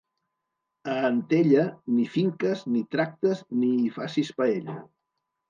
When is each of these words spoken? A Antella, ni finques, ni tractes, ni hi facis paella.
A 0.93 0.95
Antella, 1.09 1.65
ni 1.97 2.07
finques, 2.15 2.65
ni 2.73 2.83
tractes, 2.97 3.45
ni 3.61 3.71
hi 3.83 3.93
facis 4.01 4.35
paella. 4.43 4.81